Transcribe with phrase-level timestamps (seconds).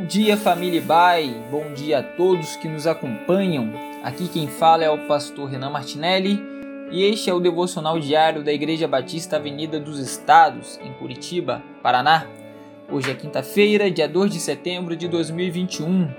[0.00, 1.44] Bom dia, família Bai.
[1.50, 3.70] Bom dia a todos que nos acompanham.
[4.02, 6.42] Aqui quem fala é o pastor Renan Martinelli
[6.90, 12.26] e este é o devocional diário da Igreja Batista Avenida dos Estados, em Curitiba, Paraná.
[12.90, 16.10] Hoje é quinta-feira, dia 2 de setembro de 2021.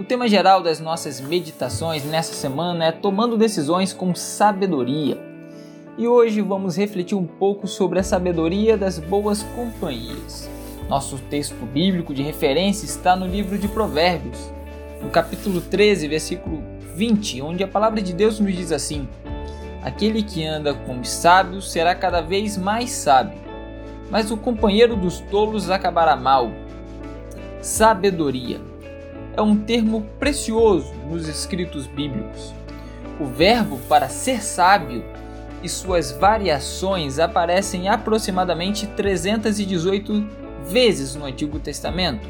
[0.00, 5.16] O tema geral das nossas meditações nessa semana é tomando decisões com sabedoria.
[5.96, 10.55] E hoje vamos refletir um pouco sobre a sabedoria das boas companhias.
[10.88, 14.38] Nosso texto bíblico de referência está no livro de Provérbios,
[15.02, 16.62] no capítulo 13, versículo
[16.94, 19.08] 20, onde a palavra de Deus nos diz assim:
[19.82, 23.38] Aquele que anda com os sábios será cada vez mais sábio,
[24.10, 26.52] mas o companheiro dos tolos acabará mal.
[27.60, 28.60] Sabedoria
[29.36, 32.54] é um termo precioso nos escritos bíblicos.
[33.18, 35.04] O verbo para ser sábio
[35.62, 42.28] e suas variações aparecem aproximadamente 318 vezes no Antigo Testamento,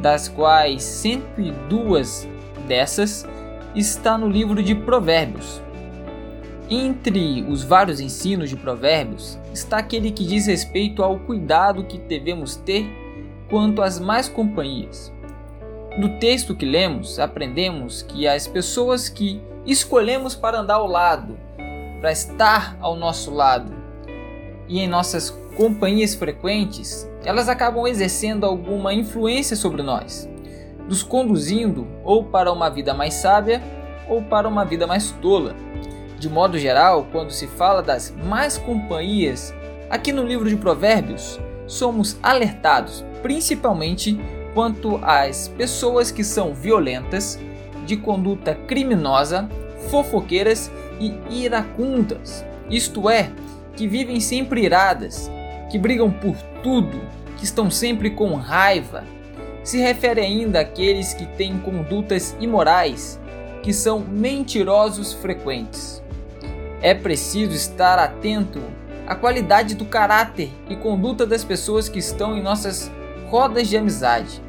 [0.00, 2.28] das quais 102
[2.66, 3.26] dessas
[3.74, 5.60] está no livro de Provérbios.
[6.70, 12.56] Entre os vários ensinos de Provérbios está aquele que diz respeito ao cuidado que devemos
[12.56, 12.86] ter
[13.50, 15.12] quanto às más companhias.
[15.98, 21.38] No texto que lemos, aprendemos que as pessoas que escolhemos para andar ao lado,
[22.00, 23.72] para estar ao nosso lado
[24.66, 30.28] e em nossas companhias frequentes, elas acabam exercendo alguma influência sobre nós,
[30.88, 33.62] nos conduzindo ou para uma vida mais sábia
[34.08, 35.54] ou para uma vida mais tola.
[36.18, 39.54] De modo geral, quando se fala das más companhias,
[39.90, 44.20] aqui no livro de Provérbios, somos alertados principalmente
[44.52, 47.38] quanto às pessoas que são violentas,
[47.86, 49.48] de conduta criminosa,
[49.88, 53.30] fofoqueiras e iracundas, isto é,
[53.74, 55.30] que vivem sempre iradas,
[55.72, 57.00] que brigam por tudo,
[57.38, 59.04] que estão sempre com raiva.
[59.64, 63.18] Se refere ainda àqueles que têm condutas imorais,
[63.62, 66.02] que são mentirosos frequentes.
[66.82, 68.60] É preciso estar atento
[69.06, 72.92] à qualidade do caráter e conduta das pessoas que estão em nossas
[73.30, 74.42] rodas de amizade.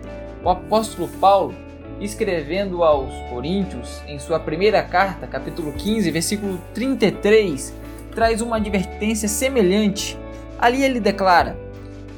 [0.43, 1.55] O apóstolo Paulo,
[2.01, 7.73] escrevendo aos Coríntios, em sua primeira carta, capítulo 15, versículo 33,
[8.13, 10.21] traz uma advertência semelhante
[10.63, 11.57] Ali ele declara: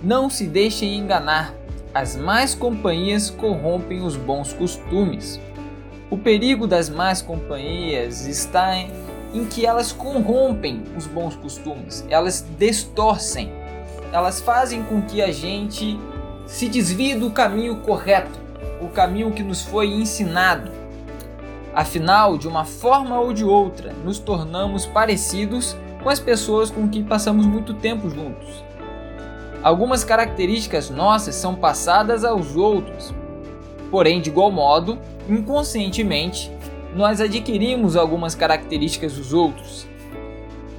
[0.04, 1.52] Não se deixem enganar,
[1.92, 5.42] as más companhias corrompem os bons costumes.
[6.12, 8.92] O perigo das más companhias está em,
[9.34, 13.52] em que elas corrompem os bons costumes, elas distorcem,
[14.14, 16.00] elas fazem com que a gente
[16.46, 18.40] se desvie do caminho correto,
[18.80, 20.72] o caminho que nos foi ensinado.
[21.74, 27.04] Afinal, de uma forma ou de outra, nos tornamos parecidos com as pessoas com quem
[27.04, 28.64] passamos muito tempo juntos.
[29.64, 33.12] Algumas características nossas são passadas aos outros,
[33.90, 36.52] porém, de igual modo, inconscientemente,
[36.96, 39.88] nós adquirimos algumas características dos outros.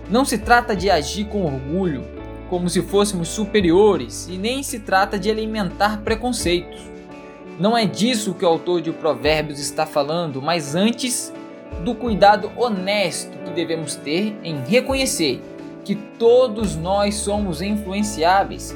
[0.08, 2.04] Não se trata de agir com orgulho,
[2.48, 6.82] como se fôssemos superiores, e nem se trata de alimentar preconceitos.
[7.58, 11.32] Não é disso que o autor de Provérbios está falando, mas antes
[11.82, 15.42] do cuidado honesto que devemos ter em reconhecer
[15.84, 18.74] que todos nós somos influenciáveis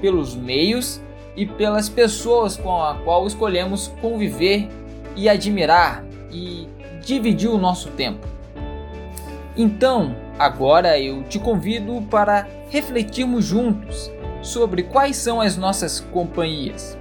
[0.00, 1.00] pelos meios
[1.36, 4.68] e pelas pessoas com a qual escolhemos conviver
[5.14, 6.66] e admirar e
[7.04, 8.26] dividir o nosso tempo.
[9.56, 14.10] Então, agora eu te convido para refletirmos juntos
[14.42, 16.96] sobre quais são as nossas companhias.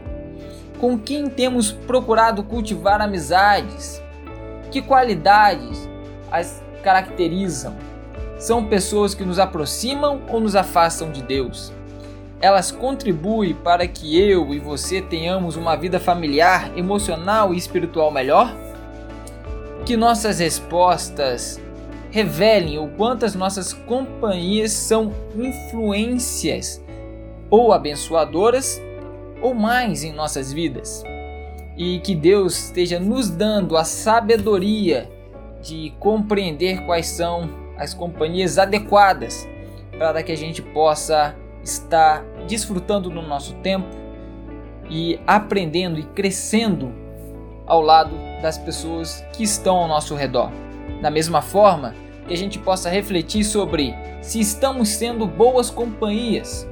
[0.80, 4.02] Com quem temos procurado cultivar amizades
[4.76, 5.90] que qualidades
[6.30, 7.74] as caracterizam?
[8.38, 11.72] São pessoas que nos aproximam ou nos afastam de Deus?
[12.42, 18.54] Elas contribuem para que eu e você tenhamos uma vida familiar, emocional e espiritual melhor?
[19.86, 21.58] Que nossas respostas
[22.12, 26.84] revelem o quanto as nossas companhias são influências
[27.50, 28.82] ou abençoadoras
[29.42, 31.02] ou mais em nossas vidas
[31.78, 35.10] e que Deus esteja nos dando a sabedoria
[35.62, 39.48] de compreender quais são as companhias adequadas
[39.98, 43.88] para que a gente possa estar desfrutando no nosso tempo
[44.90, 46.94] e aprendendo e crescendo
[47.66, 50.52] ao lado das pessoas que estão ao nosso redor.
[51.02, 51.96] Da mesma forma,
[52.28, 56.68] que a gente possa refletir sobre se estamos sendo boas companhias,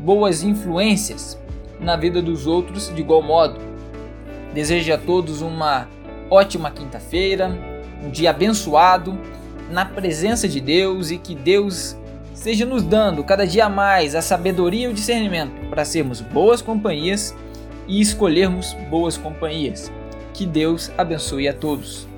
[0.00, 1.38] boas influências
[1.80, 3.58] na vida dos outros de igual modo
[4.54, 5.88] Desejo a todos uma
[6.30, 7.50] ótima quinta-feira,
[8.00, 9.18] um dia abençoado
[9.68, 11.96] na presença de Deus e que Deus
[12.32, 17.34] esteja nos dando cada dia mais a sabedoria e o discernimento para sermos boas companhias
[17.88, 19.90] e escolhermos boas companhias.
[20.32, 22.13] Que Deus abençoe a todos.